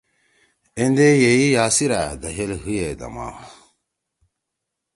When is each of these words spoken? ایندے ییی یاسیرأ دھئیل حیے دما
ایندے 0.77 1.09
ییی 1.21 1.45
یاسیرأ 1.55 2.01
دھئیل 2.21 2.51
حیے 2.63 2.87
دما 2.99 3.27